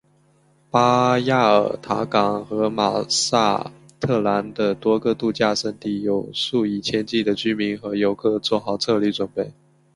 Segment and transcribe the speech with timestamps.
[0.71, 9.53] 巴亚尔塔港和马萨特兰的多个度假胜地有数以千计的居民和游客做好撤离准备。